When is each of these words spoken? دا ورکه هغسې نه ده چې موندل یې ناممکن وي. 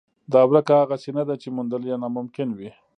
دا 0.31 0.41
ورکه 0.49 0.73
هغسې 0.83 1.09
نه 1.17 1.23
ده 1.27 1.35
چې 1.41 1.47
موندل 1.55 1.83
یې 1.89 1.95
ناممکن 2.03 2.49
وي. 2.57 2.71